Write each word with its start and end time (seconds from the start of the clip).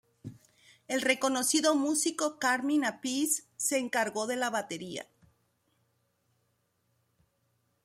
El 0.87 1.01
reconocido 1.03 1.75
músico 1.75 2.39
Carmine 2.39 2.87
Appice 2.87 3.43
se 3.55 3.77
encargó 3.77 4.25
de 4.25 4.35
la 4.35 4.49
batería. 4.49 5.07